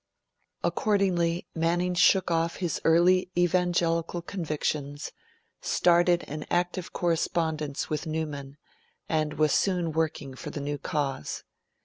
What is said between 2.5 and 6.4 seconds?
his early Evangelical convictions, started